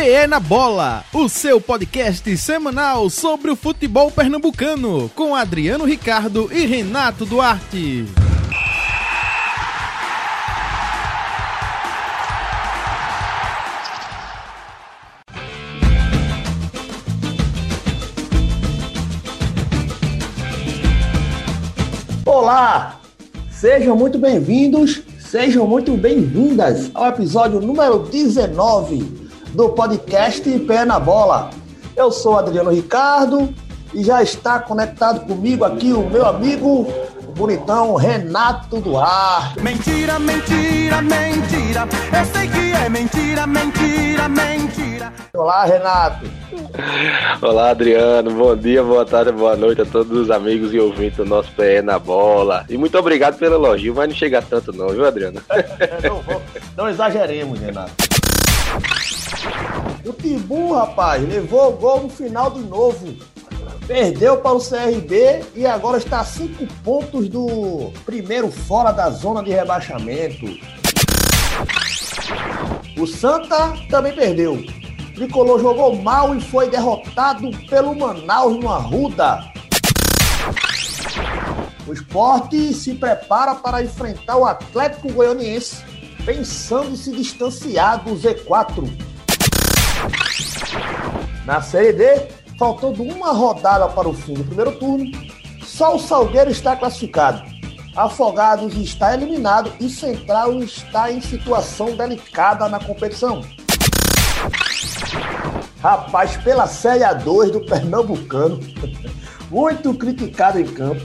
[0.00, 6.64] PE na Bola, o seu podcast semanal sobre o futebol pernambucano, com Adriano Ricardo e
[6.64, 8.06] Renato Duarte.
[22.24, 22.98] Olá!
[23.50, 29.19] Sejam muito bem-vindos, sejam muito bem-vindas ao episódio número 19
[29.52, 31.50] do podcast Pé na Bola.
[31.96, 33.52] Eu sou Adriano Ricardo
[33.92, 36.86] e já está conectado comigo aqui o meu amigo,
[37.26, 39.60] o bonitão Renato Duarte.
[39.60, 41.88] Mentira, mentira, mentira.
[42.16, 45.12] Eu sei que é mentira, mentira, mentira.
[45.34, 46.26] Olá, Renato.
[47.42, 48.30] Olá, Adriano.
[48.30, 51.82] Bom dia, boa tarde, boa noite a todos os amigos e ouvintes do nosso PE
[51.82, 52.64] na bola.
[52.68, 55.40] E muito obrigado pelo elogio, mas não chega tanto não, viu, Adriano?
[56.04, 56.42] não, vou-
[56.76, 58.09] não exageremos, Renato.
[60.04, 63.16] O Timbu, rapaz, levou o gol no final de novo.
[63.86, 69.42] Perdeu para o CRB e agora está a cinco pontos do primeiro fora da zona
[69.42, 70.46] de rebaixamento.
[72.98, 74.62] O Santa também perdeu.
[75.14, 79.44] Tricolor jogou mal e foi derrotado pelo Manaus no Arruda.
[81.86, 85.82] O esporte se prepara para enfrentar o Atlético Goianiense,
[86.24, 89.09] pensando em se distanciar do Z4.
[91.44, 95.10] Na Série D, faltando uma rodada para o fim do primeiro turno,
[95.62, 97.42] só o Salgueiro está classificado.
[97.96, 103.42] Afogados está eliminado e Central está em situação delicada na competição.
[105.80, 108.60] Rapaz, pela Série A2 do Pernambucano,
[109.50, 111.00] muito criticado em campo,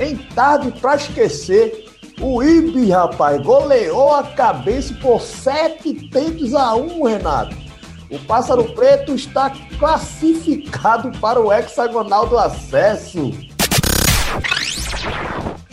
[0.00, 1.86] em tarde para esquecer,
[2.20, 7.65] o Ibi, rapaz, goleou a cabeça por sete tentos a um, Renato.
[8.10, 13.32] O Pássaro Preto está classificado para o hexagonal do acesso.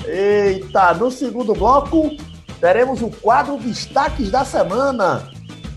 [0.06, 2.12] Eita, no segundo bloco
[2.60, 5.30] teremos o quadro Destaques da Semana.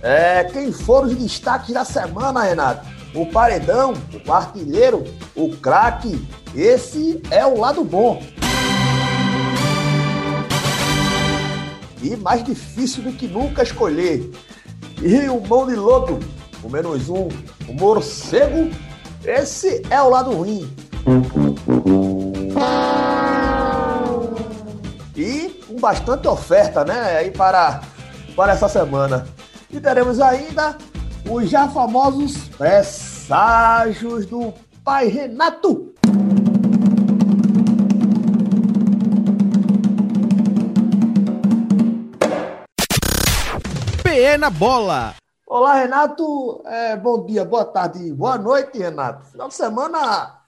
[0.03, 2.87] É, quem foram os destaques da semana, Renato?
[3.15, 3.95] O Paredão,
[4.27, 5.03] o Artilheiro,
[5.35, 6.25] o Craque.
[6.55, 8.23] Esse é o lado bom.
[12.03, 14.31] E mais difícil do que nunca escolher.
[15.03, 16.21] E o Mão de Lodo,
[16.67, 17.29] o menos um,
[17.69, 18.71] o Morcego.
[19.25, 20.71] Esse é o lado ruim.
[25.17, 27.19] E com bastante oferta, né?
[27.19, 27.81] Aí para,
[28.35, 29.27] para essa semana.
[29.71, 30.77] E teremos ainda
[31.29, 34.53] os já famosos presságios do
[34.85, 35.93] pai Renato.
[44.03, 45.15] PE na Bola,
[45.59, 46.63] Olá, Renato.
[46.67, 49.25] É, bom dia, boa tarde, boa noite, Renato.
[49.25, 50.39] Final de semana,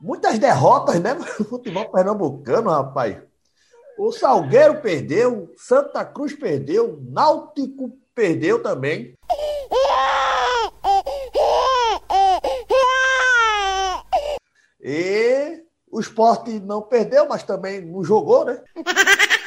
[0.00, 1.14] muitas derrotas, né?
[1.48, 3.16] Futebol pernambucano, rapaz.
[3.96, 9.14] O Salgueiro perdeu, Santa Cruz perdeu, Náutico perdeu também.
[14.80, 18.60] E o esporte não perdeu, mas também não jogou, né?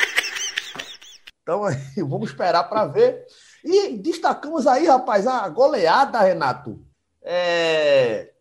[1.43, 3.25] Então aí, vamos esperar para ver.
[3.63, 6.85] E destacamos aí, rapaz, a goleada, Renato,
[7.21, 8.33] é,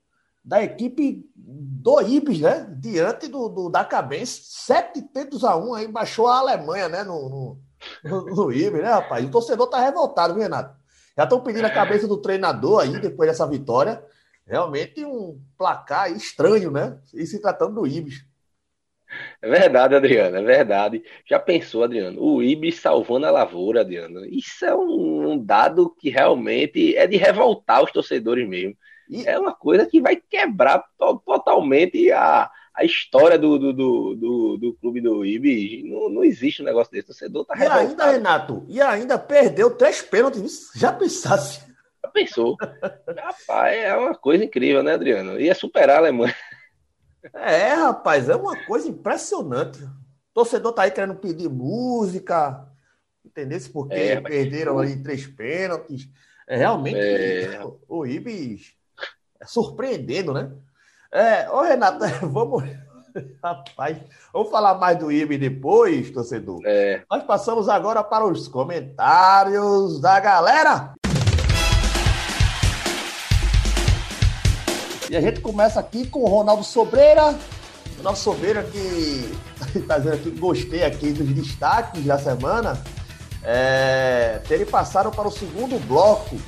[0.44, 2.66] da equipe do Ibis, né?
[2.78, 7.04] Diante do, do da Cabense, sete tentos a um, aí baixou a Alemanha, né?
[7.04, 7.58] No, no,
[8.04, 9.24] no, no Ibis, né, rapaz?
[9.24, 10.76] O torcedor tá revoltado, viu, Renato?
[11.16, 14.02] Já estão pedindo a cabeça do treinador aí, depois dessa vitória.
[14.46, 16.98] Realmente um placar estranho, né?
[17.14, 18.24] E se tratando do Ibis.
[19.40, 21.02] É verdade, Adriano, é verdade.
[21.28, 22.22] Já pensou, Adriano?
[22.22, 24.24] O Ibis salvando a lavoura, Adriano.
[24.26, 28.76] Isso é um, um dado que realmente é de revoltar os torcedores mesmo.
[29.08, 34.14] E- É uma coisa que vai quebrar to- totalmente a, a história do, do, do,
[34.14, 35.84] do, do clube do Ibis.
[35.84, 37.04] Não, não existe um negócio desse.
[37.04, 38.12] O torcedor tá E ainda, revoltado.
[38.12, 40.70] Renato, e ainda perdeu três pênaltis.
[40.74, 41.60] Já pensasse?
[42.02, 42.56] Já pensou?
[43.16, 45.40] Rapaz, é uma coisa incrível, né, Adriano?
[45.40, 46.34] Ia superar a Alemanha.
[47.34, 49.82] É, rapaz, é uma coisa impressionante.
[49.82, 49.90] O
[50.34, 52.66] torcedor tá aí querendo pedir música,
[53.24, 53.58] entendeu?
[53.72, 56.08] Porque É, mas- perderam ali três pênaltis.
[56.48, 57.60] É realmente É.
[57.88, 58.72] o Ibis
[59.40, 60.50] é surpreendendo, né?
[61.12, 61.98] É, ô Renato,
[62.32, 62.64] vamos.
[63.44, 63.98] Rapaz,
[64.32, 66.60] vamos falar mais do Ibis depois, torcedor.
[66.64, 70.94] É, Nós passamos agora para os comentários da galera.
[75.12, 77.34] E a gente começa aqui com o Ronaldo Sobreira.
[77.98, 79.30] Ronaldo Sobreira que
[79.76, 82.82] está dizendo aqui, gostei aqui dos destaques da semana.
[83.44, 86.38] É, terem passaram para o segundo bloco.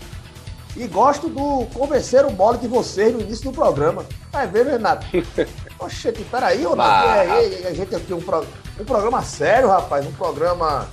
[0.74, 4.06] E gosto do convencer o mole de vocês no início do programa.
[4.32, 5.06] Vai ver, Renato?
[5.78, 6.80] Oxente, peraí, Renato.
[6.80, 7.16] Ah.
[7.18, 8.46] É, é, a gente aqui, um, pro-
[8.80, 10.06] um programa sério, rapaz.
[10.06, 10.88] Um programa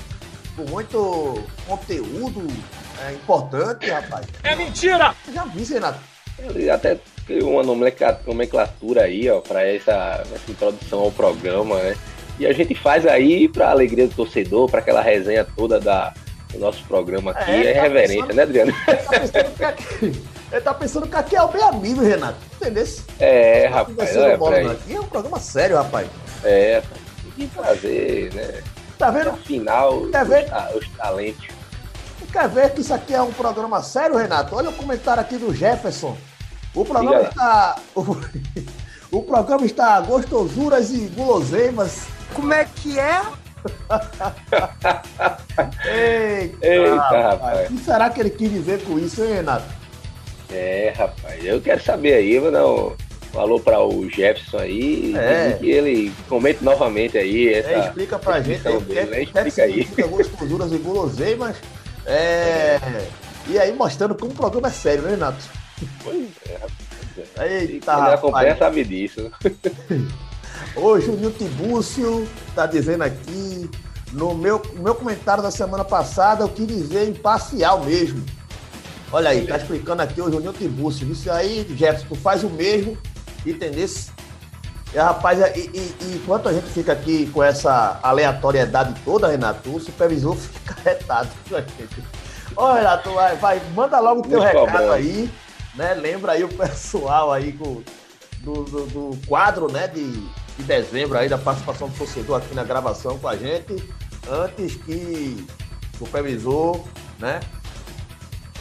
[0.57, 2.45] com muito conteúdo
[3.07, 4.27] é, importante, rapaz.
[4.43, 5.15] É mentira!
[5.25, 5.99] Eu já vi, Renato.
[6.37, 11.95] Ele até criou uma nomencla- nomenclatura aí, ó, para essa, essa introdução ao programa, né?
[12.39, 16.13] E a gente faz aí para alegria do torcedor, para aquela resenha toda da,
[16.51, 17.51] do nosso programa aqui.
[17.51, 18.73] É, É, tá pensando- né, Adriano?
[20.51, 22.37] Ele tá pensando que aqui, tá é o bem amigo, Renato.
[22.59, 22.85] Entendeu?
[23.19, 24.67] É, Tá rapaz, olha bola, aí.
[24.67, 26.07] Aqui é um programa sério, rapaz.
[26.43, 26.81] É,
[27.35, 28.61] que trazer, né?
[28.97, 29.29] Tá vendo?
[29.29, 30.45] Afinal, Quer ver?
[30.75, 31.47] os, os talentos.
[32.31, 34.55] Quer ver que isso aqui é um programa sério, Renato?
[34.55, 36.15] Olha o comentário aqui do Jefferson.
[36.73, 37.75] O programa Diga está.
[37.95, 38.17] O,
[39.17, 42.07] o programa está gostosuras e guloseimas.
[42.33, 43.21] Como é que é?
[45.85, 47.23] Eita, Eita, rapaz.
[47.23, 47.69] rapaz.
[47.69, 49.65] O que será que ele quis dizer com isso, hein, Renato?
[50.51, 52.93] É, rapaz, eu quero saber aí, vou dar um,
[53.35, 55.55] um alô para o Jefferson aí, É.
[55.59, 57.69] que ele comente novamente aí essa.
[57.69, 59.63] É, explica pra gente aí é- dele, o que é que explica
[60.03, 60.07] aí.
[60.09, 61.55] gostosuras e guloseimas.
[62.03, 62.79] É,
[63.47, 65.37] E aí mostrando como o programa é sério, né, Renato?
[66.03, 66.59] Pois é.
[67.61, 69.31] Eita, Quem acompanha sabe disso.
[70.75, 73.69] Ô, Juninho Tibúcio tá dizendo aqui,
[74.11, 78.23] no meu, meu comentário da semana passada, eu quis dizer imparcial mesmo.
[79.11, 81.09] Olha aí, tá explicando aqui o Juninho Tibúcio.
[81.11, 82.97] Isso aí, Jefferson, tu faz o mesmo,
[83.45, 83.87] entendeu?
[84.93, 89.73] E, rapaz, e, e- e enquanto a gente fica aqui com essa aleatoriedade toda, Renato,
[89.73, 92.03] o supervisor fica retado com a gente.
[92.55, 94.91] Ô, Renato, vai, vai, manda logo o teu Nos recado cobrando.
[94.93, 95.29] aí,
[95.75, 95.93] né?
[95.93, 97.83] Lembra aí o pessoal aí do,
[98.39, 103.17] do, do quadro, né, de, de dezembro aí, da participação do torcedor aqui na gravação
[103.17, 103.83] com a gente,
[104.29, 105.45] antes que
[105.93, 106.79] o supervisor,
[107.19, 107.39] né,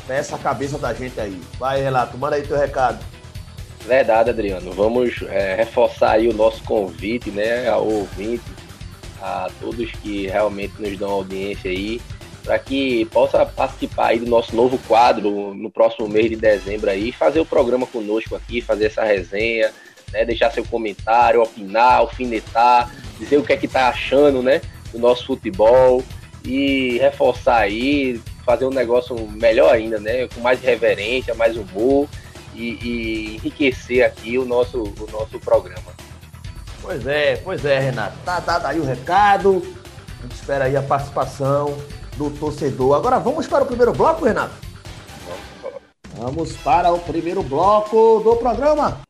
[0.07, 1.41] peça a cabeça da gente aí.
[1.59, 2.99] Vai, Renato, manda aí teu recado.
[3.87, 4.73] Verdade, Adriano.
[4.73, 8.45] Vamos é, reforçar aí o nosso convite, né, ao ouvinte,
[9.23, 12.01] a todos que realmente nos dão audiência aí,
[12.43, 17.13] para que possa participar aí do nosso novo quadro no próximo mês de dezembro aí,
[17.13, 19.71] fazer o programa conosco aqui, fazer essa resenha,
[20.13, 24.61] né, deixar seu comentário, opinar, alfinetar, dizer o que é que tá achando, né,
[24.93, 26.03] do nosso futebol
[26.45, 32.09] e reforçar aí, fazer um negócio melhor ainda, né, com mais reverência, mais humor
[32.55, 35.93] e, e enriquecer aqui o nosso, o nosso programa.
[36.83, 38.17] Pois é, pois é, Renato.
[38.25, 39.63] Tá dado aí o recado.
[40.19, 41.77] A gente espera aí a participação
[42.21, 42.95] do torcedor.
[42.95, 44.55] Agora vamos para o primeiro bloco, Renato?
[46.13, 49.01] Vamos para o primeiro bloco do programa.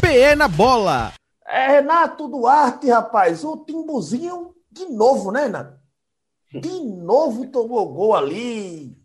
[0.00, 1.12] PE na bola.
[1.46, 3.44] É Renato Duarte, rapaz.
[3.44, 5.78] O Timbuzinho de novo, né, Renato?
[6.52, 8.98] De novo tomou gol ali.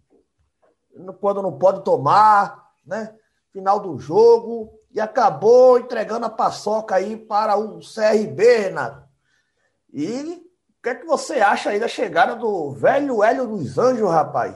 [1.21, 3.13] Quando não pode tomar, né?
[3.53, 4.73] Final do jogo.
[4.91, 9.05] E acabou entregando a paçoca aí para o CRB, Renato.
[9.93, 10.44] E
[10.85, 14.55] que é que você acha aí da chegada do velho Hélio dos Anjos, rapaz?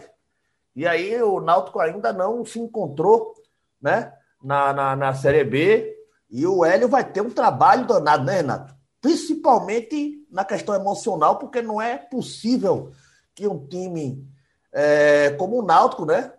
[0.75, 3.33] E aí o Náutico ainda não se encontrou,
[3.81, 4.13] né?
[4.39, 5.91] Na, na, na Série B.
[6.29, 8.75] E o Hélio vai ter um trabalho danado, né, Renato?
[9.01, 12.91] Principalmente na questão emocional, porque não é possível
[13.33, 14.23] que um time
[14.71, 16.31] é, como o Náutico, né?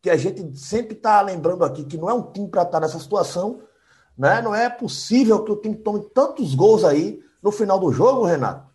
[0.00, 3.00] Que a gente sempre está lembrando aqui que não é um time para estar nessa
[3.00, 3.60] situação,
[4.16, 4.40] né?
[4.40, 8.70] Não é possível que o time tome tantos gols aí no final do jogo, Renato.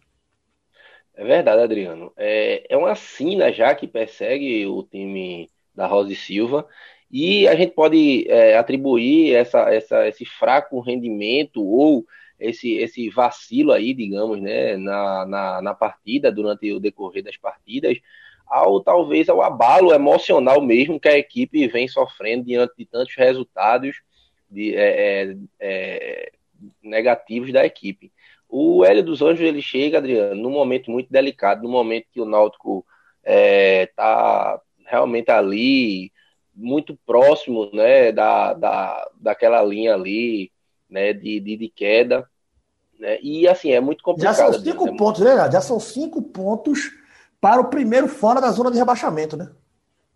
[1.17, 2.13] É verdade, Adriano.
[2.15, 6.67] É, é uma sina já que persegue o time da Rosa e Silva
[7.11, 12.05] e a gente pode é, atribuir essa, essa, esse fraco rendimento ou
[12.39, 17.97] esse, esse vacilo aí, digamos, né, na, na, na partida, durante o decorrer das partidas,
[18.45, 24.01] ao talvez ao abalo emocional mesmo que a equipe vem sofrendo diante de tantos resultados
[24.49, 26.31] de, é, é,
[26.83, 28.11] negativos da equipe.
[28.49, 32.25] O Hélio dos Anjos ele chega, Adriano, num momento muito delicado, num momento que o
[32.25, 32.85] Náutico
[33.23, 36.11] está realmente ali,
[36.55, 40.51] muito próximo né, da, da, daquela linha ali
[40.89, 42.27] né, de, de, de queda.
[42.99, 44.35] Né, e assim, é muito complicado.
[44.35, 44.97] Já são cinco Adriano.
[44.97, 45.51] pontos, né?
[45.51, 46.91] Já são cinco pontos
[47.39, 49.51] para o primeiro fora da zona de rebaixamento, né?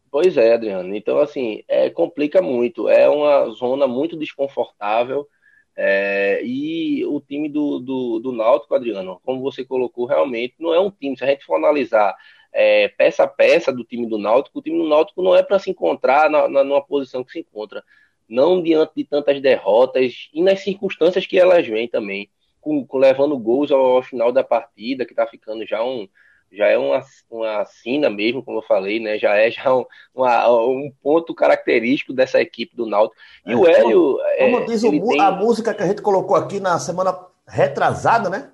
[0.10, 0.94] Pois é, Adriano.
[0.96, 2.90] Então, assim, é, complica muito.
[2.90, 5.28] É uma zona muito desconfortável.
[5.76, 10.80] É, e o time do, do, do Náutico, Adriano, como você colocou, realmente não é
[10.80, 11.18] um time.
[11.18, 12.16] Se a gente for analisar
[12.54, 15.60] é, peça a peça do time do Náutico, o time do Náutico não é para
[15.60, 17.84] se encontrar na, na, numa posição que se encontra.
[18.28, 22.30] Não diante de tantas derrotas e nas circunstâncias que elas vêm também.
[22.60, 26.08] Com, com levando gols ao, ao final da partida, que está ficando já um,
[26.52, 29.18] já é uma, uma sina mesmo, como eu falei, né?
[29.18, 33.20] Já é já um, uma, um ponto característico dessa equipe do Náutico.
[33.46, 34.18] E é, o Hélio.
[34.38, 35.22] Como, como diz o, tem...
[35.22, 37.18] a música que a gente colocou aqui na semana
[37.48, 38.52] retrasada, né?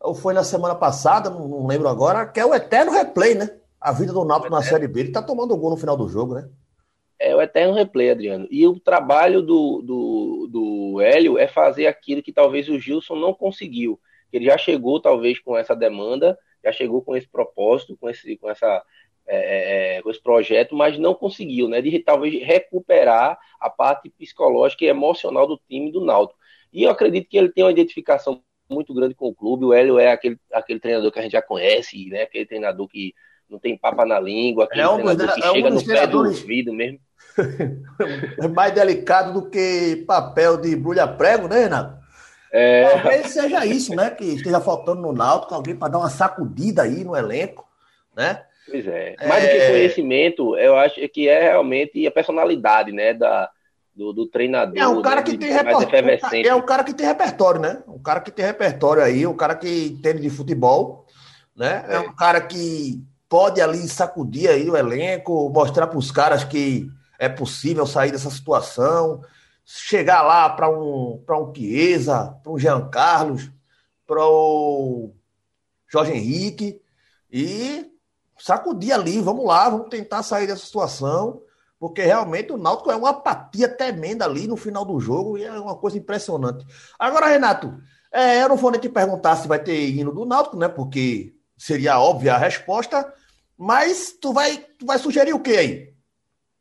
[0.00, 3.56] Ou foi na semana passada, não, lembro agora, que é o eterno replay, né?
[3.80, 6.34] A vida do Náutico na Série B, ele tá tomando gol no final do jogo,
[6.34, 6.48] né?
[7.18, 8.48] É o eterno replay, Adriano.
[8.50, 13.32] E o trabalho do, do, do Hélio é fazer aquilo que talvez o Gilson não
[13.32, 13.98] conseguiu.
[14.32, 18.48] Ele já chegou, talvez, com essa demanda já chegou com esse propósito, com esse, com
[18.50, 18.82] essa,
[19.26, 21.80] é, é, é, com esse projeto, mas não conseguiu, né?
[21.80, 26.38] De talvez recuperar a parte psicológica e emocional do time do Náutico.
[26.72, 29.64] E eu acredito que ele tem uma identificação muito grande com o clube.
[29.64, 32.22] O Hélio é aquele, aquele treinador que a gente já conhece, né?
[32.22, 33.14] Aquele treinador que
[33.48, 36.06] não tem papa na língua, aquele é um, treinador que é chega um no pé
[36.06, 36.98] do ouvido mesmo.
[38.42, 42.01] é mais delicado do que papel de brulha-prego, né, Renato?
[42.52, 42.88] É...
[42.90, 44.10] Talvez seja isso, né?
[44.10, 47.66] Que esteja faltando no Náutico, alguém para dar uma sacudida aí no elenco,
[48.14, 48.42] né?
[48.70, 49.16] Pois é.
[49.26, 49.46] Mais é...
[49.46, 53.14] do que conhecimento, eu acho que é realmente a personalidade, né?
[53.14, 53.50] Da,
[53.94, 54.76] do, do treinador.
[54.76, 56.46] É um cara né, que tem repertório.
[56.46, 57.82] É um cara que tem repertório, né?
[57.88, 61.06] Um cara que tem repertório aí, um cara que entende de futebol,
[61.56, 61.84] né?
[61.88, 66.44] É, é um cara que pode ali sacudir aí o elenco, mostrar para os caras
[66.44, 66.86] que
[67.18, 69.22] é possível sair dessa situação
[69.64, 73.50] chegar lá para um, para um Chiesa, para um Jean Carlos,
[74.06, 75.14] para o
[75.88, 76.80] Jorge Henrique
[77.30, 77.90] e
[78.38, 81.42] sacudir ali, vamos lá, vamos tentar sair dessa situação,
[81.78, 85.52] porque realmente o Náutico é uma apatia tremenda ali no final do jogo e é
[85.52, 86.66] uma coisa impressionante.
[86.98, 87.74] Agora, Renato,
[88.12, 90.68] é, eu não vou nem te perguntar se vai ter hino do Náutico, né?
[90.68, 93.12] Porque seria óbvia a resposta,
[93.56, 95.91] mas tu vai, tu vai sugerir o quê aí?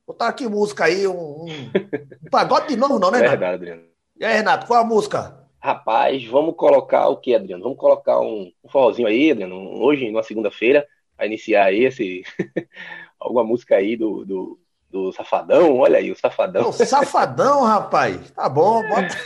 [0.05, 3.38] Botar aqui música aí, um, um, um pagode de novo, não, né, Renato?
[3.38, 3.84] Verdade, Adriano.
[4.20, 5.38] E aí, Renato, qual a música?
[5.60, 7.63] Rapaz, vamos colocar o que, Adriano?
[7.63, 10.86] Vamos colocar um, um forrozinho aí, Adriano, hoje, na segunda-feira,
[11.17, 12.24] a iniciar aí esse.
[13.22, 16.70] alguma música aí do, do, do Safadão, olha aí, o Safadão.
[16.70, 18.31] O Safadão, rapaz.
[18.31, 19.17] Tá bom, bota.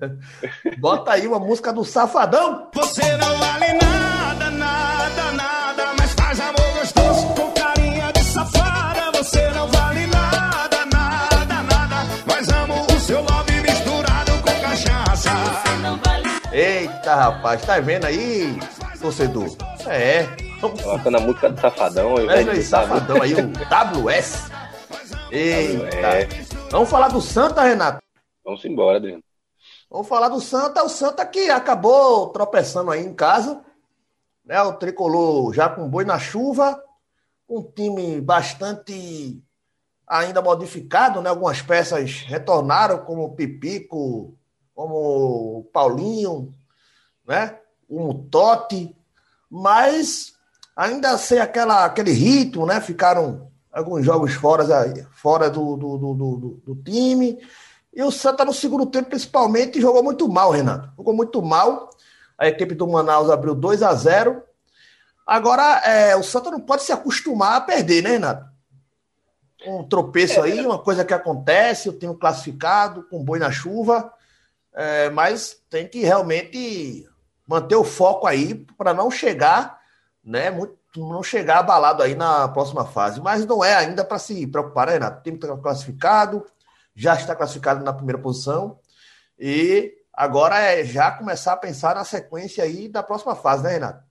[0.80, 2.68] bota aí uma música do Safadão.
[2.74, 5.55] Você não vale nada, nada, nada,
[17.06, 18.58] Eita, rapaz, tá vendo aí,
[19.00, 19.56] torcedor?
[19.86, 20.26] É.
[20.60, 22.14] Colocando a música do Safadão.
[22.14, 24.50] Wesley Safadão aí, o WS.
[25.30, 26.26] Eita.
[26.68, 28.02] Vamos falar do Santa, Renato?
[28.44, 29.22] Vamos embora, Adriano.
[29.88, 30.82] Vamos falar do Santa.
[30.82, 33.64] O Santa que acabou tropeçando aí em casa.
[34.44, 34.60] Né?
[34.62, 36.82] O tricolor já com boi na chuva.
[37.48, 39.40] Um time bastante
[40.08, 41.30] ainda modificado, né?
[41.30, 44.36] Algumas peças retornaram, como o Pipico,
[44.74, 46.52] como o Paulinho,
[47.26, 47.58] né?
[47.88, 48.94] o Totti,
[49.50, 50.34] mas
[50.74, 52.80] ainda sem aquela, aquele ritmo, né?
[52.80, 54.64] Ficaram alguns jogos fora,
[55.12, 57.38] fora do, do, do, do, do time.
[57.94, 60.90] E o Santa no segundo tempo, principalmente, jogou muito mal, Renato.
[60.96, 61.90] Jogou muito mal.
[62.36, 64.42] A equipe do Manaus abriu 2 a 0
[65.26, 68.46] Agora, é, o Santa não pode se acostumar a perder, né, Renato?
[69.66, 74.12] Um tropeço aí, uma coisa que acontece, o time classificado, com boi na chuva.
[74.72, 77.08] É, mas tem que realmente
[77.46, 79.80] manter o foco aí para não chegar,
[80.24, 80.50] né?
[80.50, 83.20] Muito, não chegar abalado aí na próxima fase.
[83.20, 85.20] Mas não é ainda para se preocupar, né, Renato?
[85.20, 86.46] O time está classificado,
[86.94, 88.78] já está classificado na primeira posição.
[89.38, 94.04] E agora é já começar a pensar na sequência aí da próxima fase, né, Renato?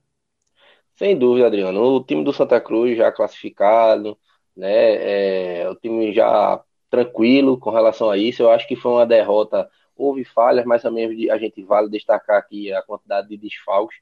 [0.96, 1.80] Sem dúvida, Adriano.
[1.96, 4.16] O time do Santa Cruz já classificado,
[4.56, 5.60] né?
[5.62, 8.42] É, o time já tranquilo com relação a isso.
[8.42, 12.72] Eu acho que foi uma derrota houve falhas, mas também a gente vale destacar aqui
[12.72, 13.96] a quantidade de desfalques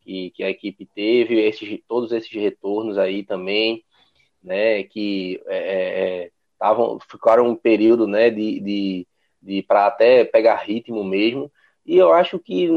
[0.00, 3.84] que, que a equipe teve, esses, todos esses retornos aí também,
[4.42, 5.56] né, que é,
[6.24, 9.08] é, tavam, ficaram um período, né, de, de,
[9.42, 11.50] de para até pegar ritmo mesmo,
[11.84, 12.68] e eu acho que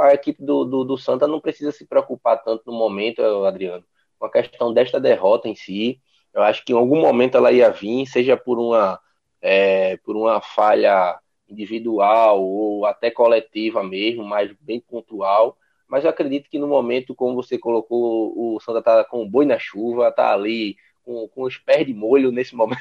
[0.00, 3.84] a equipe do, do, do, Santa não precisa se preocupar tanto no momento, Adriano,
[4.18, 6.00] com a questão desta derrota em si,
[6.32, 9.00] eu acho que em algum momento ela ia vir, seja por uma,
[9.40, 11.18] é, por uma falha
[11.50, 15.56] individual ou até coletiva mesmo, mas bem pontual.
[15.88, 19.44] Mas eu acredito que no momento, como você colocou, o Santa tá com o boi
[19.44, 22.80] na chuva, tá ali com, com os pés de molho nesse momento,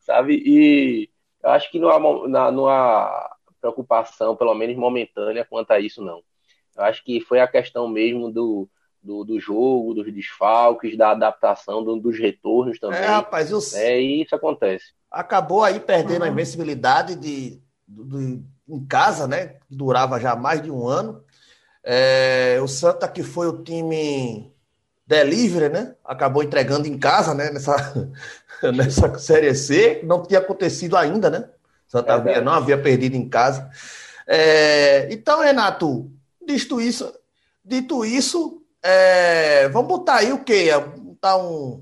[0.00, 0.40] sabe?
[0.44, 1.10] E
[1.42, 6.22] eu acho que não há, não há preocupação, pelo menos momentânea, quanto a isso, não.
[6.76, 8.68] Eu acho que foi a questão mesmo do,
[9.02, 13.00] do, do jogo, dos desfalques, da adaptação, do, dos retornos também.
[13.00, 13.58] É, rapaz, eu...
[13.74, 14.92] é, e isso acontece.
[15.10, 16.28] Acabou aí perdendo uhum.
[16.28, 19.56] a invencibilidade de, do, do, em casa, né?
[19.68, 21.22] Durava já mais de um ano.
[21.82, 24.52] É, o Santa, que foi o time
[25.06, 25.94] delivery, né?
[26.04, 27.50] Acabou entregando em casa, né?
[27.50, 28.10] Nessa,
[28.74, 30.00] nessa Série C.
[30.04, 31.48] Não tinha acontecido ainda, né?
[31.86, 33.70] Santa Via não havia perdido em casa.
[34.26, 36.10] É, então, Renato,
[36.44, 37.14] dito isso,
[37.64, 40.68] dito isso é, vamos botar aí o quê?
[40.98, 41.80] Botar um.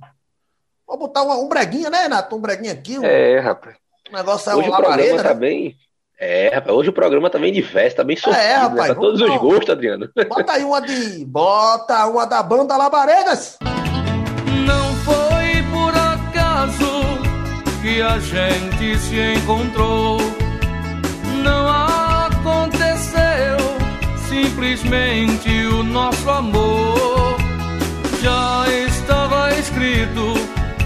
[0.86, 2.36] Vamos botar um, um breguinha, né, Renato?
[2.36, 2.96] Um breguinha aqui.
[2.96, 3.76] Um, é, rapaz.
[4.08, 5.34] O negócio é hoje uma labareda, tá né?
[5.34, 5.76] bem.
[6.24, 8.84] É, rapaz, hoje o programa tá bem diverso, tá bem sortido, É, rapaz, né?
[8.84, 10.08] Pra vamos todos os gostos, Adriano.
[10.30, 11.24] Bota aí uma de.
[11.24, 13.58] Bota uma da banda Labaredas.
[14.64, 17.02] Não foi por acaso
[17.82, 20.18] que a gente se encontrou.
[21.42, 21.68] Não
[22.28, 23.58] aconteceu
[24.28, 27.36] simplesmente o nosso amor.
[28.22, 30.34] Já estava escrito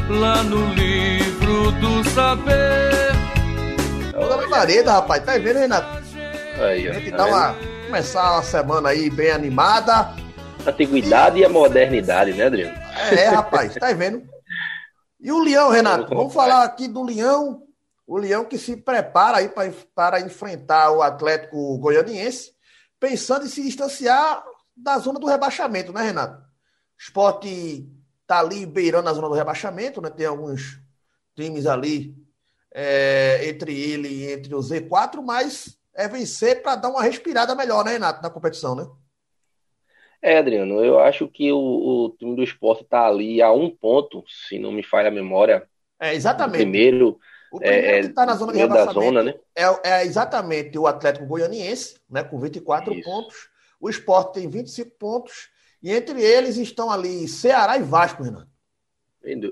[0.08, 3.25] lá no livro do saber.
[4.28, 5.24] Banda Labareda, rapaz.
[5.24, 5.86] Tá vendo, Renato?
[6.60, 7.34] Aí, A ó, gente tá dá vendo?
[7.34, 7.54] uma.
[7.86, 9.92] Começar a semana aí bem animada.
[10.64, 12.76] A antiguidade e a modernidade, né, Adriano?
[13.12, 14.26] É, rapaz, tá vendo?
[15.20, 16.02] E o Leão, Renato?
[16.08, 17.62] Vamos Vamos falar aqui do Leão.
[18.06, 22.52] O Leão que se prepara aí pra- para enfrentar o Atlético Goianiense,
[22.98, 24.42] pensando em se distanciar
[24.76, 26.38] da zona do rebaixamento, né, Renato?
[26.38, 26.42] O
[27.00, 27.88] esporte
[28.26, 30.10] tá ali beirando a zona do rebaixamento, né?
[30.10, 30.80] Tem alguns
[31.36, 32.14] times ali
[32.78, 37.82] é, entre ele e entre o Z4, mas é vencer para dar uma respirada melhor,
[37.82, 38.86] né, Renato, na competição, né?
[40.20, 44.22] É, Adriano, eu acho que o, o time do esporte tá ali a um ponto,
[44.28, 45.66] se não me falha a memória,
[45.98, 46.62] É, exatamente.
[46.62, 47.18] primeiro,
[47.50, 49.34] O primeiro é, que está na zona de rebaixamento zona, né?
[49.56, 53.02] é, é exatamente o Atlético Goianiense, né, com 24 Isso.
[53.02, 53.48] pontos.
[53.80, 55.48] O Sport tem 25 pontos.
[55.82, 58.48] E entre eles estão ali Ceará e Vasco, Renato.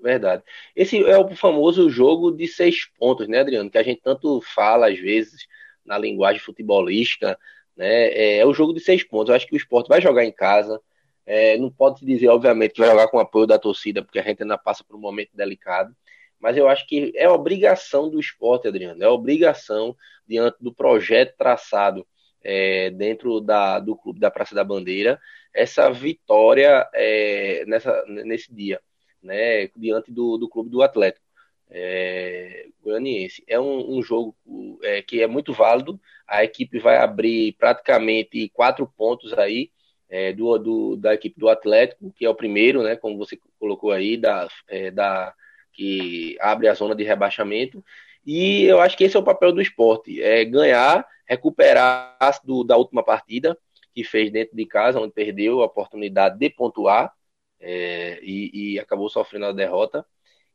[0.02, 0.43] Verdade.
[0.76, 3.71] Esse é o famoso jogo de seis pontos, né, Adriano?
[3.71, 5.47] Que a gente tanto fala às vezes
[5.85, 7.38] na linguagem futebolística,
[7.76, 8.07] né?
[8.09, 9.31] É, é o jogo de seis pontos.
[9.31, 10.81] Eu acho que o esporte vai jogar em casa.
[11.26, 14.19] É, não pode se dizer, obviamente, que vai jogar com o apoio da torcida, porque
[14.19, 15.95] a gente ainda passa por um momento delicado.
[16.38, 19.02] Mas eu acho que é obrigação do esporte, Adriano.
[19.02, 22.06] É obrigação diante do projeto traçado
[22.43, 25.19] é, dentro da, do clube da Praça da Bandeira,
[25.52, 28.80] essa vitória é, nessa, nesse dia
[29.25, 31.25] né, diante do, do clube do Atlético
[31.71, 33.43] é, Goianiense.
[33.47, 34.37] É um, um jogo
[34.82, 36.00] é, que é muito válido.
[36.26, 39.71] A equipe vai abrir praticamente quatro pontos aí
[40.08, 43.91] é, do, do, da equipe do Atlético, que é o primeiro, né, como você colocou
[43.91, 45.34] aí, da, é, da,
[45.73, 47.84] que abre a zona de rebaixamento.
[48.25, 52.76] E eu acho que esse é o papel do esporte: é ganhar, recuperar do, da
[52.76, 53.58] última partida
[53.95, 57.13] que fez dentro de casa, onde perdeu a oportunidade de pontuar
[57.60, 60.04] é, e, e, acabou sofrendo a derrota.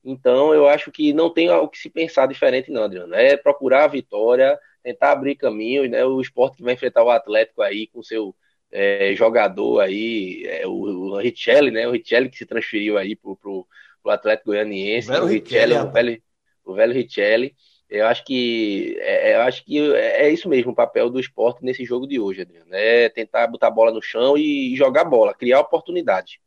[0.03, 3.13] Então, eu acho que não tem o que se pensar diferente, não, Adriano.
[3.15, 6.05] É procurar a vitória, tentar abrir caminhos, né?
[6.05, 8.35] O esporte que vai enfrentar o Atlético aí com seu
[8.71, 11.87] é, jogador aí, é, o, o Richelli, né?
[11.87, 13.67] O Richelli que se transferiu aí pro, pro,
[14.01, 16.21] pro Atlético Goianiense, o, o Richelli, o velho,
[16.63, 17.55] o velho Richelli.
[17.89, 21.83] Eu acho que é, eu acho que é isso mesmo o papel do esporte nesse
[21.83, 22.69] jogo de hoje, Adriano.
[22.71, 26.39] É tentar botar a bola no chão e jogar bola, criar oportunidade.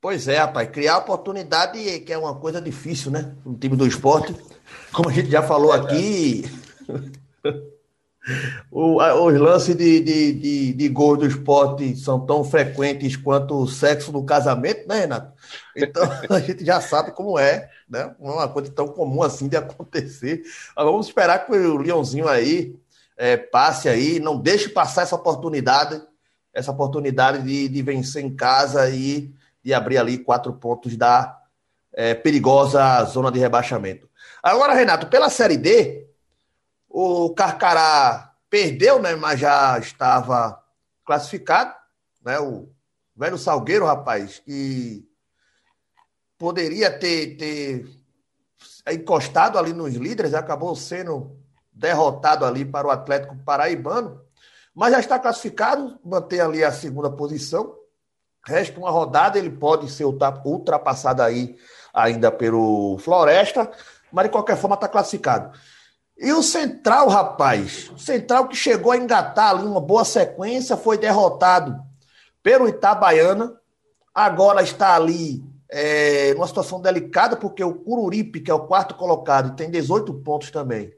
[0.00, 3.34] Pois é, rapaz, criar oportunidade que é uma coisa difícil, né?
[3.44, 4.34] No time do esporte.
[4.92, 6.44] Como a gente já falou aqui,
[8.70, 13.66] o, os lances de, de, de, de gol do esporte são tão frequentes quanto o
[13.66, 15.32] sexo no casamento, né, Renato?
[15.74, 18.14] Então a gente já sabe como é, né?
[18.20, 20.42] Não é uma coisa tão comum assim de acontecer.
[20.76, 22.76] Mas vamos esperar que o Leãozinho aí
[23.16, 26.00] é, passe aí, não deixe passar essa oportunidade,
[26.54, 29.36] essa oportunidade de, de vencer em casa e
[29.68, 31.42] de abrir ali quatro pontos da
[31.92, 34.08] é, perigosa zona de rebaixamento.
[34.42, 36.08] Agora, Renato, pela Série D,
[36.88, 40.58] o Carcará perdeu, né, mas já estava
[41.04, 41.74] classificado,
[42.24, 42.70] né, o
[43.14, 45.06] velho Salgueiro, rapaz, que
[46.38, 47.86] poderia ter, ter
[48.90, 51.36] encostado ali nos líderes, acabou sendo
[51.70, 54.18] derrotado ali para o Atlético Paraibano,
[54.74, 57.77] mas já está classificado, mantém ali a segunda posição,
[58.46, 61.56] Resta uma rodada, ele pode ser ultrapassado aí
[61.92, 63.70] ainda pelo Floresta,
[64.12, 65.58] mas de qualquer forma está classificado.
[66.16, 70.98] E o Central, rapaz, o Central que chegou a engatar ali uma boa sequência, foi
[70.98, 71.80] derrotado
[72.42, 73.54] pelo Itabaiana,
[74.14, 79.54] agora está ali é, numa situação delicada, porque o Cururipe, que é o quarto colocado,
[79.54, 80.92] tem 18 pontos também,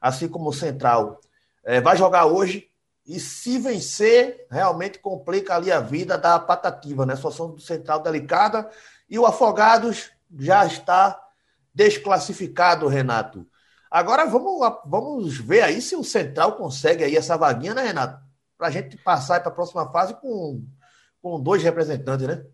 [0.00, 1.20] assim como o Central,
[1.64, 2.71] é, vai jogar hoje
[3.06, 7.14] e se vencer, realmente complica ali a vida da Patativa, né?
[7.14, 8.70] A situação do Central delicada.
[9.10, 11.20] E o Afogados já está
[11.74, 13.46] desclassificado, Renato.
[13.90, 18.22] Agora vamos, vamos ver aí se o Central consegue aí essa vaguinha, né, Renato?
[18.56, 20.64] Para a gente passar para a próxima fase com,
[21.20, 22.44] com dois representantes, né?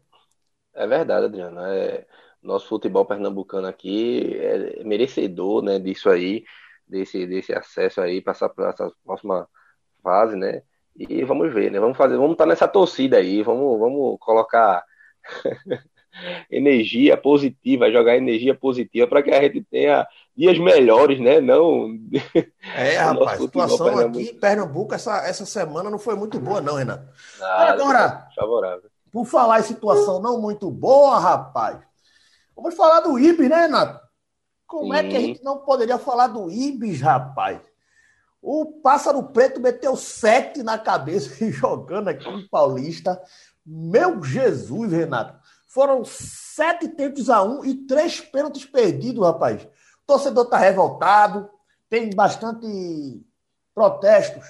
[0.74, 1.61] É verdade, Adriano.
[1.61, 2.06] É,
[2.42, 6.44] nosso futebol pernambucano aqui é merecedor, né, disso aí,
[6.87, 9.48] desse, desse acesso aí, passar para essa próxima
[10.02, 10.62] fase, né?
[10.96, 11.78] E vamos ver, né?
[11.78, 14.84] Vamos fazer, vamos estar tá nessa torcida aí, vamos, vamos colocar
[16.50, 20.06] energia positiva, jogar energia positiva para que a gente tenha
[20.37, 21.40] dias melhores, né?
[21.40, 21.96] Não.
[22.76, 26.74] É, rapaz, a situação aqui em Pernambuco essa, essa semana não foi muito boa, não,
[26.74, 27.06] Renato.
[27.38, 28.90] Nada, Agora, favorável.
[29.12, 31.78] por falar em situação não muito boa, rapaz,
[32.56, 34.00] vamos falar do Ibis, né, Renato?
[34.66, 34.98] Como Sim.
[34.98, 37.61] é que a gente não poderia falar do Ibis, rapaz?
[38.40, 43.20] O Pássaro Preto meteu sete na cabeça e jogando aqui no Paulista.
[43.64, 45.38] Meu Jesus, Renato.
[45.66, 49.62] Foram sete tentos a um e três pênaltis perdidos, rapaz.
[49.62, 51.51] O torcedor está revoltado,
[51.90, 53.22] tem bastante
[53.74, 54.44] protestos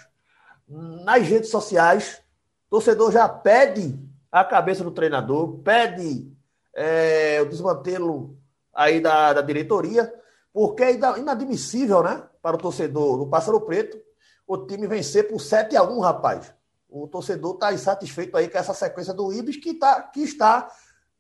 [0.69, 2.23] nas redes sociais.
[2.67, 3.99] O torcedor já pede
[4.31, 6.31] a cabeça do treinador, pede
[6.75, 8.39] é, o desmantelo
[8.73, 10.13] aí da, da diretoria,
[10.53, 12.23] porque é inadmissível, né?
[12.43, 13.99] Para o torcedor do Pássaro Preto,
[14.47, 16.55] o time vencer por 7 a 1 rapaz.
[16.89, 20.71] O torcedor está insatisfeito aí com essa sequência do Ibis, que, tá, que está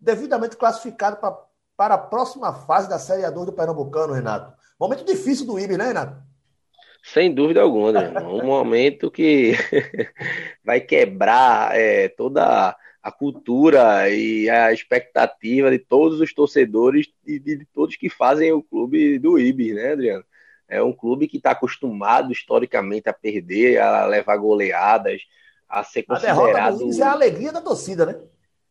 [0.00, 1.36] devidamente classificado pra,
[1.76, 4.52] para a próxima fase da Série A2 do Pernambucano, Renato.
[4.80, 6.16] Momento difícil do IB, né, Renato?
[7.02, 8.20] Sem dúvida alguma, né?
[8.20, 9.52] um momento que
[10.64, 12.76] vai quebrar é, toda
[13.08, 18.52] a cultura e a expectativa de todos os torcedores e de, de, todos que fazem
[18.52, 20.24] o clube do IB, né, Adriano?
[20.68, 25.22] É um clube que está acostumado historicamente a perder, a levar goleadas,
[25.66, 26.38] a ser considerado.
[26.38, 28.20] A derrota do Ibis é a alegria da torcida, né?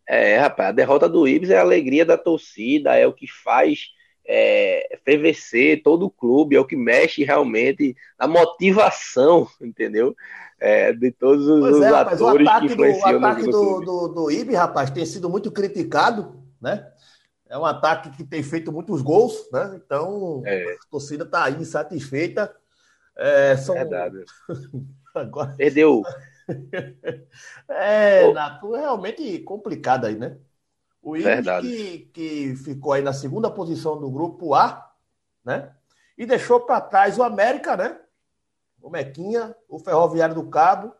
[0.08, 3.90] É, rapaz, a derrota do Ibis é a alegria da torcida, é o que faz
[4.28, 10.16] é, fervecer todo o clube, é o que mexe realmente na motivação, entendeu?
[10.60, 13.44] É, de todos os, pois é, rapaz, atores o ataque que influenciam do, o ataque
[13.44, 16.86] do, do, do Ibis, rapaz, tem sido muito criticado, né?
[17.50, 19.80] É um ataque que tem feito muitos gols, né?
[19.84, 20.74] Então, é.
[20.74, 22.54] a torcida está aí insatisfeita.
[23.16, 23.76] É, são...
[23.76, 24.26] Verdade.
[25.16, 25.56] Agora...
[25.58, 26.04] Perdeu
[27.70, 30.38] é, Nato, é realmente complicado aí, né?
[31.08, 34.92] O Ibis que, que ficou aí na segunda posição do grupo A,
[35.42, 35.72] né?
[36.18, 37.98] E deixou para trás o América, né?
[38.82, 40.94] O Mequinha, o Ferroviário do Cabo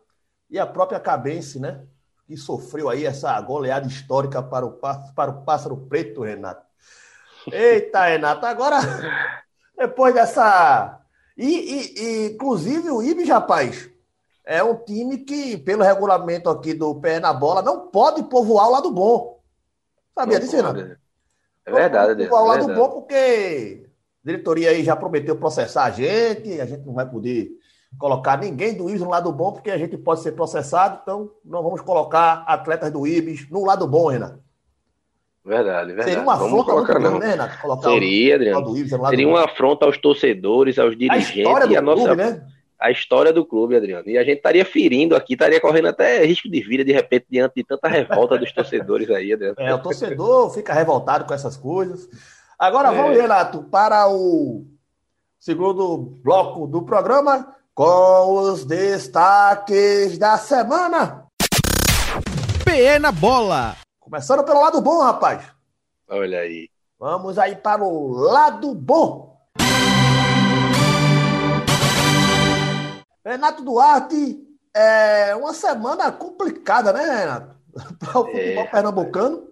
[0.48, 1.84] e a própria Cabense, né?
[2.26, 4.78] Que sofreu aí essa goleada histórica para o,
[5.14, 6.64] para o Pássaro Preto, Renato.
[7.52, 8.78] Eita, Renato, agora,
[9.76, 11.02] depois dessa.
[11.36, 13.90] E, e, e inclusive o Ibis, rapaz,
[14.42, 18.72] é um time que, pelo regulamento aqui do pé na bola, não pode povoar o
[18.72, 19.37] lado bom.
[20.18, 20.96] Sabia disso, Renato?
[21.64, 23.86] É verdade, não povoar o lado bom porque
[24.24, 27.50] a diretoria aí já prometeu processar a gente, a gente não vai poder
[27.96, 31.62] colocar ninguém do Ibis no lado bom, porque a gente pode ser processado, então não
[31.62, 34.40] vamos colocar atletas do Ibis no lado bom, Renato.
[35.44, 36.08] Verdade, verdade.
[36.10, 37.58] Seria uma afronta colocar, muito né, Renato?
[37.60, 38.76] Colocar Seria, Adriano.
[39.08, 42.02] Seria uma afronta aos torcedores, aos dirigentes a e a nossa.
[42.02, 42.46] Clube, né?
[42.78, 44.08] A história do clube, Adriano.
[44.08, 47.54] E a gente estaria ferindo aqui, estaria correndo até risco de vida, de repente, diante
[47.56, 49.56] de tanta revolta dos torcedores aí, Adriano.
[49.58, 52.08] É, o torcedor fica revoltado com essas coisas.
[52.58, 52.96] Agora é.
[52.96, 54.64] vamos, Renato, para o
[55.38, 61.26] segundo bloco do programa, com os destaques da semana.
[62.64, 63.76] PE na bola.
[63.98, 65.44] Começando pelo lado bom, rapaz.
[66.08, 66.68] Olha aí.
[66.98, 69.37] Vamos aí para o lado bom.
[73.28, 74.42] Renato Duarte,
[74.74, 77.56] é uma semana complicada, né, Renato?
[78.00, 79.48] Para o futebol é, pernambucano.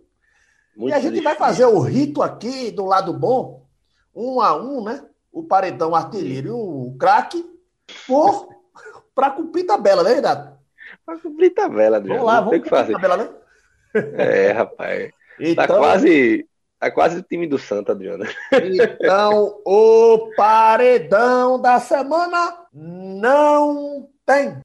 [0.79, 1.25] e a gente difícil.
[1.25, 3.67] vai fazer o rito aqui do lado bom,
[4.15, 5.05] um a um, né?
[5.31, 7.45] O paredão artilheiro e o craque,
[9.15, 10.57] para cumprir tabela, né, Renato?
[11.05, 12.21] Para cumprir tabela, Adriano.
[12.21, 12.93] Vamos lá, vamos cumprir fazer.
[12.93, 13.29] tabela, né?
[14.19, 15.11] É, rapaz.
[15.11, 16.47] Tá então, tá quase
[16.81, 18.25] é quase o time do Santa, Adriano.
[18.53, 24.61] Então, o paredão da semana não tem.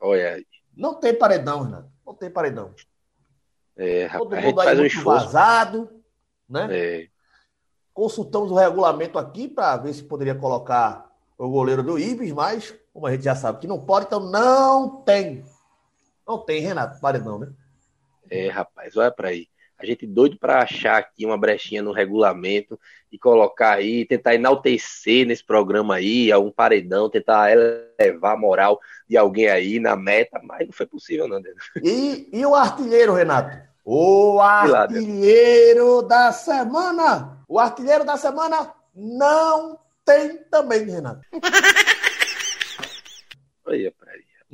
[0.00, 0.46] Olha aí.
[0.76, 1.90] Não tem paredão, Renato.
[2.06, 2.74] Não tem paredão.
[3.76, 6.02] É, rapaz, Todo mundo aí muito um vazado,
[6.48, 6.68] né?
[6.70, 7.08] É.
[7.92, 13.06] Consultamos o regulamento aqui para ver se poderia colocar o goleiro do Ibis, mas como
[13.06, 15.44] a gente já sabe que não pode, então não tem.
[16.26, 17.52] Não tem, Renato, paredão, né?
[18.30, 19.48] É, rapaz, olha para aí.
[19.78, 22.78] A gente doido para achar aqui uma brechinha no regulamento
[23.10, 29.16] e colocar aí, tentar enaltecer nesse programa aí, algum paredão, tentar elevar a moral de
[29.16, 31.56] alguém aí na meta, mas não foi possível, não, Deus.
[31.82, 33.56] E, e o artilheiro, Renato?
[33.84, 37.38] O artilheiro da semana!
[37.48, 41.20] O artilheiro da semana não tem também, Renato.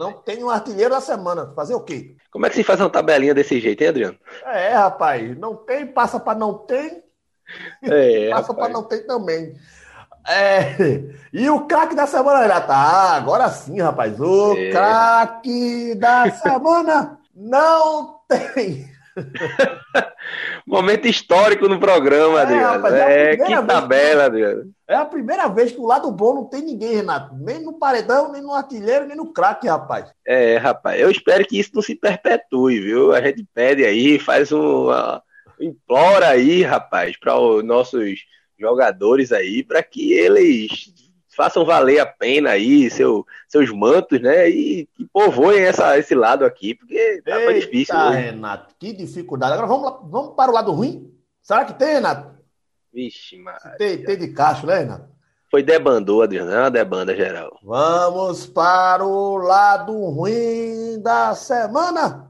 [0.00, 1.52] Não tem um artilheiro da semana.
[1.54, 2.16] Fazer o quê?
[2.32, 4.18] Como é que se faz uma tabelinha desse jeito, hein, Adriano?
[4.46, 5.38] É, rapaz.
[5.38, 7.02] Não tem, passa para não tem.
[7.82, 9.54] É, passa para não tem também.
[10.26, 10.76] É,
[11.32, 13.12] e o craque da semana já tá.
[13.16, 14.18] Agora sim, rapaz.
[14.20, 14.70] O É.
[14.70, 18.89] craque da semana não tem.
[20.66, 22.72] Momento histórico no programa, É, Adriano.
[22.74, 24.70] rapaz, é É, que tabela, Adriano.
[24.88, 27.34] É a primeira vez que o lado bom não tem ninguém, Renato.
[27.34, 30.10] Nem no paredão, nem no artilheiro, nem no craque, rapaz.
[30.26, 33.12] É, rapaz, eu espero que isso não se perpetue, viu?
[33.12, 34.86] A gente pede aí, faz um.
[34.86, 35.22] uma-
[35.60, 38.20] implora aí, rapaz, para os nossos
[38.58, 40.70] jogadores aí, para que eles
[41.34, 44.48] façam valer a pena aí seu, seus mantos, né?
[44.48, 47.96] E que povoem essa, esse lado aqui, porque tá Eita, difícil.
[47.96, 48.16] hoje.
[48.18, 49.52] Renato, que dificuldade.
[49.54, 51.12] Agora vamos, lá, vamos para o lado ruim?
[51.42, 52.38] Será que tem, Renato?
[52.92, 55.08] Vixe, mas Tem, tem de cacho, né, Renato?
[55.50, 57.58] foi debandou, Adriano, é uma debanda geral.
[57.64, 62.29] Vamos para o lado ruim da semana.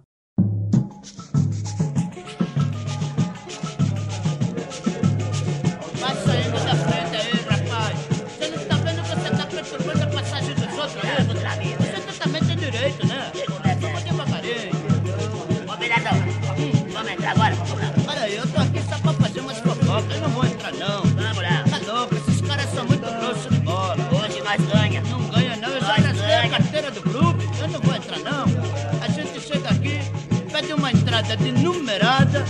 [31.90, 32.44] Numerada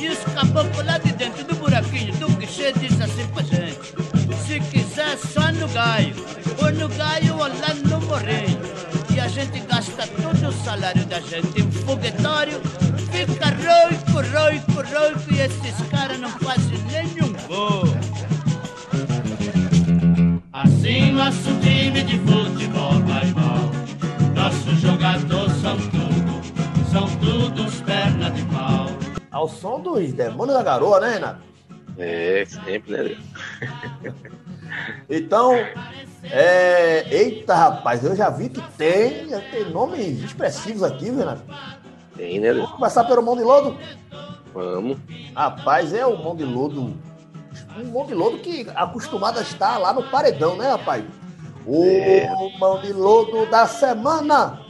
[0.00, 3.94] e os caboclos lá de dentro do buraquinho do guichê diz assim pra gente.
[4.44, 6.14] Se quiser, só no gaio.
[6.60, 8.60] Ou no gaio ou lá no morrinho.
[9.14, 12.60] E a gente gasta todo o salário da gente em foguetório.
[13.12, 17.84] Fica roico, roico, roico e esses caras não fazem nenhum gol.
[20.52, 23.70] Assim nosso time de futebol vai mal.
[24.34, 25.99] Nossos jogadores são
[29.40, 31.40] Ao som dos demônios da garoa, né, Renato?
[31.96, 33.16] É, sempre, né?
[35.08, 35.54] Então,
[36.22, 37.06] é...
[37.10, 41.42] eita, rapaz, eu já vi que tem, tem nomes expressivos aqui, Renato.
[42.14, 42.52] Tem, né?
[42.52, 43.78] Vamos começar pelo Mão de Lodo?
[44.52, 44.98] Vamos.
[45.34, 46.94] Rapaz, é o Mão de Lodo.
[47.78, 51.02] Um Mão de Lodo que acostumado a estar lá no paredão, né, rapaz?
[51.66, 52.30] O É.
[52.58, 54.60] Mão de Lodo da semana.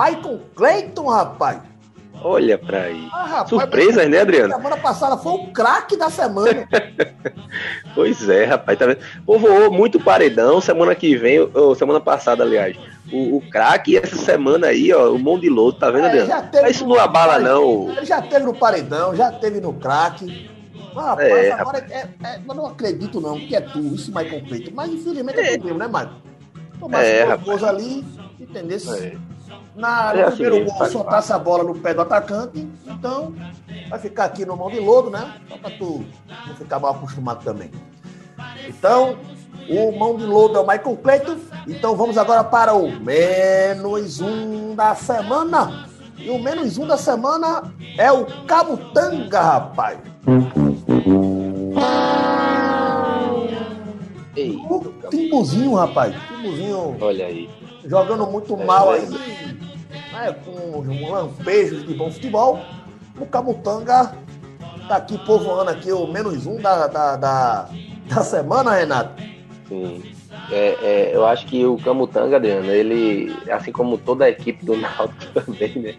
[0.00, 1.60] Michael Clayton, rapaz.
[2.22, 3.08] Olha pra aí.
[3.12, 4.54] Ah, rapaz, Surpresas, né, Adriano?
[4.54, 6.66] Semana passada foi o craque da semana.
[7.94, 9.00] Pois é, rapaz, tá vendo?
[9.26, 12.76] Povoou muito paredão, semana que vem, ou semana passada, aliás,
[13.12, 16.48] o, o craque, essa semana aí, ó, o mão de lodo, tá vendo, É, Adriano?
[16.62, 17.90] Mas isso não abala, não.
[17.90, 20.48] Ele já teve no paredão, já teve no craque.
[20.94, 24.44] Mas, rapaz, É, agora é, é- eu não acredito não que é tu, isso Michael
[24.46, 24.70] Clayton.
[24.72, 25.58] Mas infelizmente é, É.
[25.58, 26.10] tu mesmo, né, Michael?
[26.78, 27.42] Tomasse É, rapaz.
[27.44, 28.04] gols ali,
[28.38, 28.78] entendeu?
[28.94, 29.12] É.
[29.74, 33.32] Na, É no assim primeiro gol, faz soltasse a bola no pé do atacante, então
[33.88, 35.36] vai ficar aqui no mão de lodo, né?
[35.48, 36.04] Só pra tu
[36.46, 37.70] não ficar mal acostumado também.
[38.68, 39.16] Então,
[39.68, 41.36] o mão de lodo é o Michael Clayton.
[41.68, 45.88] Então vamos agora para o menos um da semana.
[46.18, 49.98] E o menos um da semana é o Cabutanga, rapaz.
[54.36, 54.80] Ei, O
[55.10, 56.14] Timbuzinho, rapaz.
[56.28, 57.48] Timbuzinho olha aí.
[57.84, 59.06] Jogando muito É mal aí,
[60.12, 62.60] né, com lampejos de bom futebol.
[63.18, 64.14] O Camutanga
[64.88, 67.68] tá aqui povoando aqui o menos um da, da, da,
[68.06, 69.22] da semana, Renato.
[69.68, 70.02] Sim.
[70.52, 74.74] É, é, eu acho que o Camutanga, Adriano, ele, assim como toda a equipe do
[74.78, 75.94] Náutico também, né?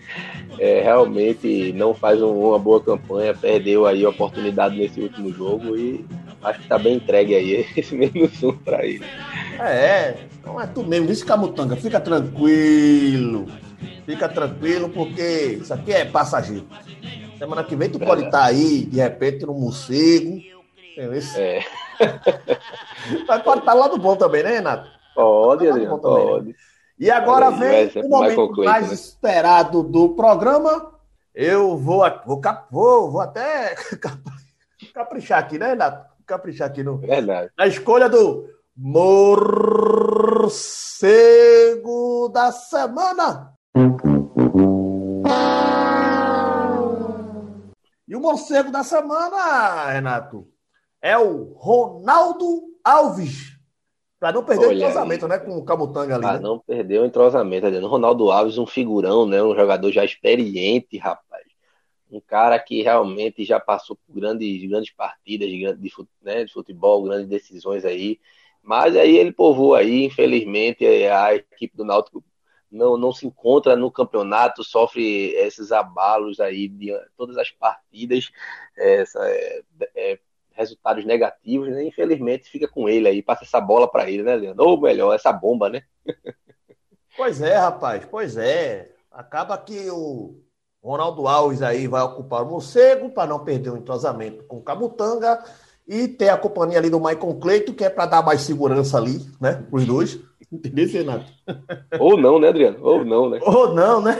[0.59, 5.77] é, realmente não faz um- uma boa campanha, perdeu aí a oportunidade nesse último jogo
[5.77, 6.05] e
[6.43, 9.05] acho que tá bem entregue aí esse menos um pra ele.
[9.69, 13.47] É, então é tu mesmo, disse Camutanga, fica tranquilo.
[14.05, 16.67] Fica tranquilo, porque isso aqui é passageiro.
[17.37, 20.37] Semana que vem tu pode estar aí, de repente, no morcego.
[20.93, 21.21] entendeu?
[21.35, 21.63] É,
[23.27, 24.89] Mas pode estar lá do bom também, né, Renato?
[25.15, 26.01] pode, Tá Adriano, né?
[26.01, 26.55] pode.
[26.99, 28.93] E agora vem o exemplo o momento Clayton, mais né?
[28.93, 30.91] esperado do programa.
[31.33, 34.21] Eu vou, vou, vou, vou até cap-
[34.93, 36.09] caprichar aqui, né, Renato?
[36.25, 37.49] Caprichar aqui no, Verdade.
[37.57, 38.47] na escolha do
[38.83, 40.59] morcego
[42.33, 43.53] da semana.
[48.07, 50.47] E o morcego da semana, Renato,
[50.99, 53.51] é o Ronaldo Alves.
[54.19, 54.83] Para não perder o Olha aí.
[54.83, 56.25] entrosamento, né, com o Camutanga ali.
[56.25, 56.39] Ah, né?
[56.39, 57.87] não perdeu o entrosamento, Adriano.
[57.87, 59.43] Ronaldo Alves, um figurão, né?
[59.43, 61.45] Um jogador já experiente, rapaz.
[62.11, 65.77] Um cara que realmente já passou por grandes, grandes partidas de,
[66.21, 68.19] né, de futebol, grandes decisões aí.
[68.61, 72.23] Mas aí ele povoou aí, infelizmente, a equipe do Náutico
[72.71, 78.31] não, não se encontra no campeonato, sofre esses abalos aí de todas as partidas,
[78.77, 79.63] essa, é,
[79.95, 80.19] é,
[80.51, 81.83] resultados negativos, né?
[81.83, 84.65] Infelizmente fica com ele aí, passa essa bola para ele, né, Leandro?
[84.65, 85.83] Ou melhor, essa bomba, né?
[87.17, 88.89] Pois é, rapaz, pois é.
[89.11, 90.41] Acaba que o
[90.81, 95.43] Ronaldo Alves aí vai ocupar o morcego para não perder o entrosamento com o Camutanga
[95.87, 99.25] e ter a companhia ali do Michael Cleito, que é para dar mais segurança ali,
[99.39, 99.63] né?
[99.71, 100.19] Os dois.
[100.51, 101.31] Entendeu, Renato?
[101.99, 102.77] Ou não, né, Adriano?
[102.81, 103.39] Ou não, né?
[103.41, 104.17] Ou não, né?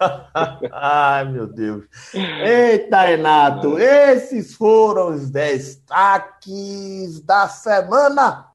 [0.72, 1.84] Ai, meu Deus.
[2.14, 8.46] Eita, Renato, esses foram os destaques da semana.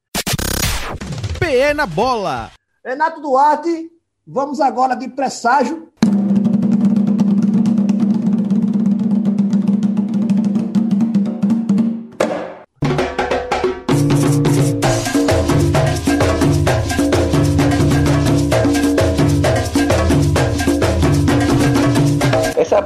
[1.38, 2.50] PE na bola.
[2.84, 3.90] Renato Duarte,
[4.26, 5.88] vamos agora de presságio.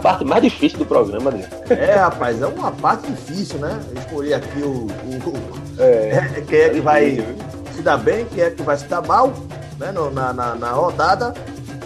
[0.03, 1.53] Parte mais difícil do programa, Adriano.
[1.71, 3.81] É, rapaz, é uma parte difícil, né?
[3.95, 7.37] Eu escolhi aqui o, o- o- É, quem é que vai difícil,
[7.75, 9.33] se dar bem, quem é que vai se dar mal,
[9.79, 9.93] né?
[10.13, 11.33] na, na, na rodada.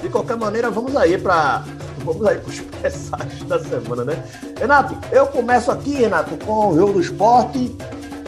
[0.02, 1.62] De qualquer maneira, vamos aí para
[2.04, 4.22] vamos aí para os presságios da semana, né?
[4.58, 7.74] Renato, eu começo aqui, Renato, com o jogo do esporte,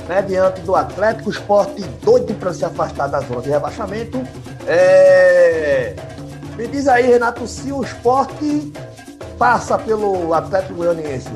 [0.08, 0.22] né?
[0.22, 4.20] Diante do Atlético, o esporte doido para se afastar da zona de rebaixamento.
[4.66, 5.94] É...
[6.56, 8.72] Me diz aí, Renato, se o esporte
[9.38, 11.30] passa pelo Atlético Goianiense.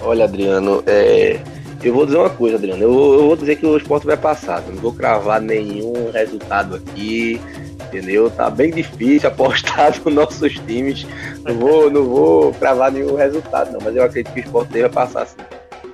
[0.00, 1.40] Olha, Adriano, é,
[1.82, 2.80] eu vou dizer uma coisa, Adriano.
[2.80, 4.62] Eu, eu vou dizer que o esporte vai passar.
[4.62, 7.40] Não vou cravar nenhum resultado aqui,
[7.86, 8.30] entendeu?
[8.30, 11.04] Tá bem difícil apostar nos nossos times.
[11.44, 13.80] Não vou, não vou cravar nenhum resultado, não.
[13.82, 15.36] Mas eu acredito que o esporte deve passar sim,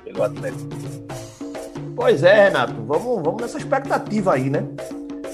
[0.04, 0.68] pelo Atlético.
[1.96, 4.64] Pois é, Renato, vamos, vamos nessa expectativa aí, né?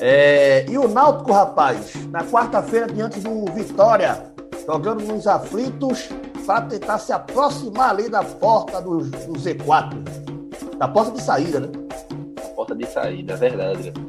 [0.01, 4.23] É, e o Náutico, rapaz, na quarta-feira, diante do Vitória,
[4.67, 6.09] jogando nos aflitos
[6.47, 9.97] para tentar se aproximar ali da porta do, do Z4.
[10.79, 11.69] Da porta de saída, né?
[12.55, 14.09] Porta de saída, é verdade, Adriano.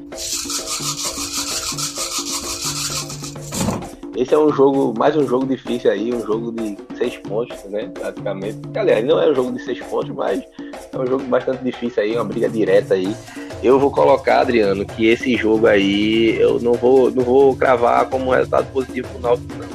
[4.16, 7.90] Esse é um jogo, mais um jogo difícil aí, um jogo de seis pontos, né?
[7.94, 8.60] Praticamente.
[8.76, 10.44] Aliás, não é um jogo de seis pontos, mas
[10.92, 13.16] é um jogo bastante difícil aí, uma briga direta aí.
[13.62, 18.28] Eu vou colocar, Adriano, que esse jogo aí eu não vou, não vou cravar como
[18.28, 19.70] um resultado positivo pro Náutico, não.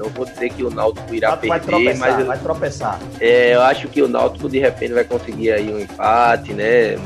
[0.00, 2.98] Não vou dizer que o Náutico irá vai perder, tropeçar, mas eu, vai tropeçar.
[3.20, 6.96] é, eu acho que o Náutico de repente vai conseguir aí um empate, né?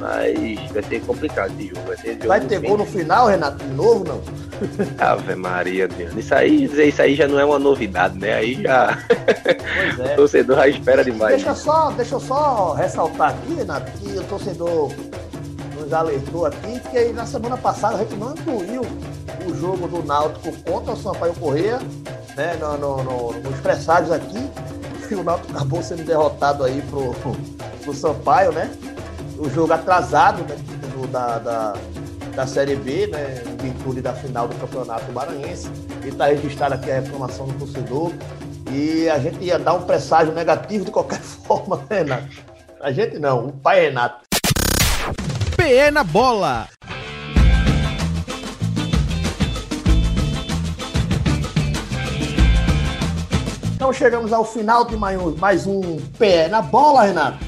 [0.00, 1.80] Mas vai ser complicado esse jogo.
[1.86, 4.22] Vai, ser jogo Vai ter gol no final, Renato, de novo, não?
[4.98, 6.14] Ave Maria, Deus.
[6.16, 8.32] Isso aí, isso aí já não é uma novidade, né?
[8.32, 10.08] Aí já Pois o é.
[10.16, 11.34] torcedor já espera demais.
[11.34, 14.90] Deixa eu só, deixa eu só ressaltar aqui, Renato, que o torcedor
[15.92, 18.82] alertou aqui que na semana passada a gente não incluiu
[19.46, 21.78] o jogo do Náutico contra o Sampaio Correia,
[22.36, 24.50] né, no, no- no- nos presságios aqui,
[25.10, 27.14] e o Náutico acabou sendo derrotado aí pro,
[27.82, 28.70] pro Sampaio, né?
[29.38, 30.56] O jogo atrasado né,
[30.92, 31.74] do- da, da,
[32.34, 33.42] da Série B, né?
[33.46, 35.68] Em virtude da final do Campeonato Maranhense.
[36.04, 38.12] E está registrada aqui a reclamação do torcedor.
[38.70, 42.28] E a gente ia dar um presságio negativo de qualquer forma, né, Renato?
[42.80, 44.27] A gente não, o pai Renato.
[45.68, 46.66] PE na bola.
[53.74, 57.44] Então chegamos ao final de mais um, mais um Pé na Bola, Renato.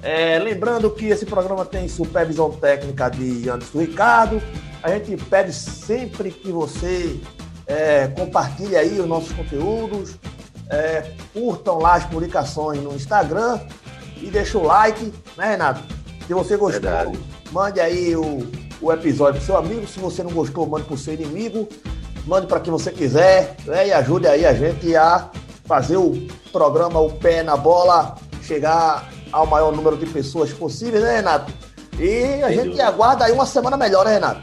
[0.00, 4.40] É, lembrando que esse programa tem supervisão técnica de Anderson Ricardo.
[4.80, 7.20] A gente pede sempre que você
[7.66, 10.14] é, compartilhe aí os nossos conteúdos,
[10.68, 13.58] é, curtam lá as publicações no Instagram
[14.18, 15.82] e deixa o like, né, Renato?
[16.28, 17.39] Se você gostou, Verdade.
[17.52, 18.46] Mande aí o,
[18.80, 19.86] o episódio pro seu amigo.
[19.86, 21.68] Se você não gostou, mande pro seu inimigo.
[22.26, 25.30] Mande para quem você quiser né, e ajude aí a gente a
[25.64, 31.16] fazer o programa O Pé na Bola chegar ao maior número de pessoas possível, né,
[31.16, 31.52] Renato?
[31.98, 32.86] E a Sem gente dúvida.
[32.86, 34.40] aguarda aí uma semana melhor, né, Renato?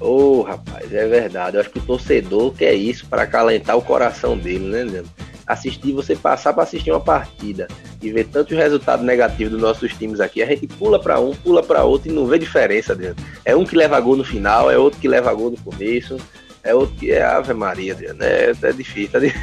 [0.00, 1.56] Ô, rapaz, é verdade.
[1.56, 5.10] Eu acho que o torcedor quer isso para acalentar o coração dele, né, Leandro?
[5.52, 7.66] Assistir, você passar para assistir uma partida
[8.02, 11.62] e ver tantos resultados negativos dos nossos times aqui, a gente pula para um, pula
[11.62, 13.16] para outro e não vê diferença, Adriano.
[13.44, 16.16] É um que leva gol no final, é outro que leva gol no começo,
[16.62, 18.22] é outro que é Ave Maria, Adriano.
[18.22, 19.34] É, é difícil, tá, di-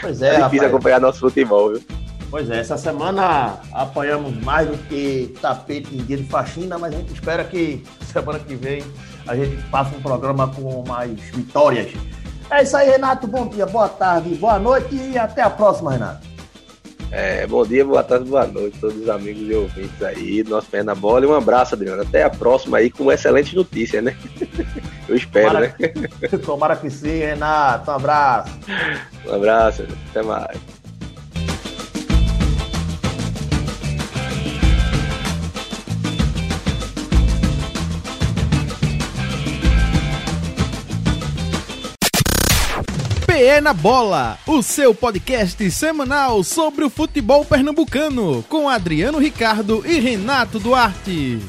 [0.00, 0.62] Pois tá é, difícil rapaz.
[0.64, 1.82] acompanhar nosso futebol, viu?
[2.30, 6.96] Pois é, essa semana apanhamos mais do que tapete em dia de faxina, mas a
[6.96, 8.82] gente espera que semana que vem
[9.28, 11.92] a gente faça um programa com mais vitórias.
[12.54, 13.26] É isso aí, Renato.
[13.26, 16.24] Bom dia, boa tarde, boa noite e até a próxima, Renato.
[17.10, 20.68] É, bom dia, boa tarde, boa noite, todos os amigos e ouvintes aí do nosso
[20.68, 21.24] Pé na Bola.
[21.24, 22.02] E um abraço, Adriano.
[22.02, 24.16] Até a próxima aí com excelentes notícias, né?
[25.08, 26.38] Eu espero, Tomara, né?
[26.46, 27.90] tomara que sim, Renato.
[27.90, 28.52] Um abraço.
[29.26, 30.73] Um abraço, até mais.
[43.34, 49.98] PE na Bola, o seu podcast semanal sobre o futebol pernambucano, com Adriano Ricardo e
[49.98, 51.42] Renato Duarte.